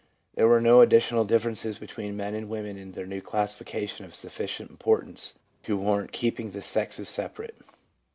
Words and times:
There 0.33 0.47
were 0.47 0.59
no 0.59 0.81
additional 0.81 1.25
differences 1.25 1.77
between 1.77 2.17
men 2.17 2.33
and 2.33 2.49
women 2.49 2.75
in 2.75 2.93
the 2.93 3.05
new 3.05 3.21
classification 3.21 4.03
of 4.03 4.15
sufficient 4.15 4.71
importance 4.71 5.35
to 5.61 5.77
warrant 5.77 6.11
keeping 6.11 6.49
the 6.49 6.63
sexes 6.63 7.07
separate. 7.07 7.53